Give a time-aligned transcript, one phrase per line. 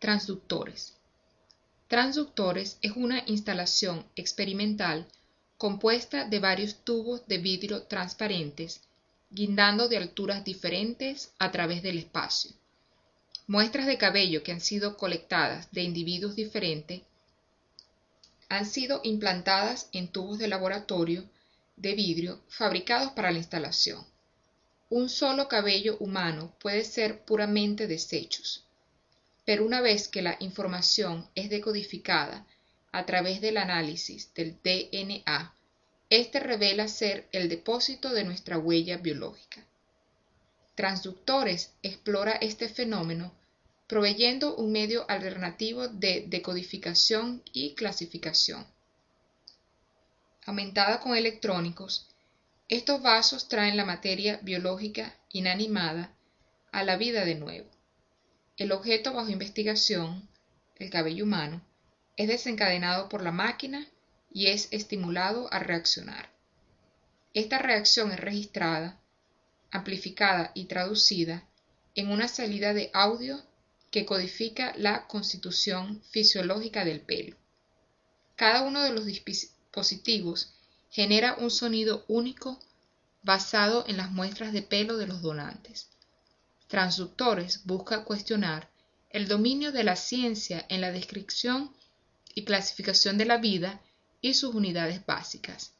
[0.00, 0.94] Transductores.
[1.88, 5.08] Transductores es una instalación experimental
[5.56, 8.80] compuesta de varios tubos de vidrio transparentes
[9.28, 12.52] guindando de alturas diferentes a través del espacio.
[13.48, 17.02] Muestras de cabello que han sido colectadas de individuos diferentes
[18.48, 21.28] han sido implantadas en tubos de laboratorio
[21.74, 24.06] de vidrio fabricados para la instalación.
[24.90, 28.64] Un solo cabello humano puede ser puramente desechos
[29.48, 32.44] pero una vez que la información es decodificada
[32.92, 35.54] a través del análisis del DNA,
[36.10, 39.64] éste revela ser el depósito de nuestra huella biológica.
[40.74, 43.32] Transductores explora este fenómeno
[43.86, 48.66] proveyendo un medio alternativo de decodificación y clasificación.
[50.44, 52.06] Aumentada con electrónicos,
[52.68, 56.12] estos vasos traen la materia biológica inanimada
[56.70, 57.77] a la vida de nuevo.
[58.58, 60.28] El objeto bajo investigación,
[60.80, 61.62] el cabello humano,
[62.16, 63.86] es desencadenado por la máquina
[64.32, 66.28] y es estimulado a reaccionar.
[67.34, 68.98] Esta reacción es registrada,
[69.70, 71.44] amplificada y traducida
[71.94, 73.40] en una salida de audio
[73.92, 77.36] que codifica la constitución fisiológica del pelo.
[78.34, 80.52] Cada uno de los dispositivos
[80.90, 82.58] genera un sonido único
[83.22, 85.90] basado en las muestras de pelo de los donantes.
[86.68, 88.68] Transductores busca cuestionar
[89.10, 91.74] el dominio de la ciencia en la descripción
[92.34, 93.80] y clasificación de la vida
[94.20, 95.72] y sus unidades básicas.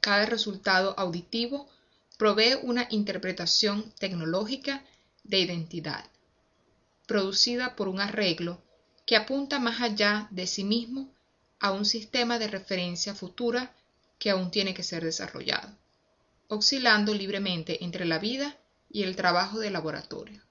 [0.00, 1.68] Cada resultado auditivo
[2.16, 4.82] provee una interpretación tecnológica
[5.22, 6.06] de identidad,
[7.06, 8.62] producida por un arreglo
[9.04, 11.12] que apunta más allá de sí mismo
[11.60, 13.74] a un sistema de referencia futura
[14.18, 15.76] que aún tiene que ser desarrollado,
[16.48, 18.56] oscilando libremente entre la vida
[18.88, 20.45] y el trabajo de laboratorio.